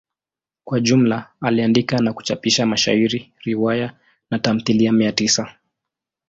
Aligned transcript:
Kwa 0.63 0.79
jumla 0.79 1.27
aliandika 1.41 1.97
na 1.97 2.13
kuchapisha 2.13 2.65
mashairi, 2.65 3.31
riwaya 3.43 3.93
na 4.31 4.39
tamthilia 4.39 4.91
mia 4.91 5.11
tisa. 5.11 5.55